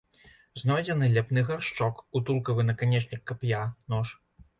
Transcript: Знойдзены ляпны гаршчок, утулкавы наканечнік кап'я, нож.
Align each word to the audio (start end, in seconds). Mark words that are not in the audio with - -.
Знойдзены 0.61 1.09
ляпны 1.17 1.43
гаршчок, 1.49 2.01
утулкавы 2.19 2.65
наканечнік 2.71 3.21
кап'я, 3.33 3.61
нож. 3.95 4.15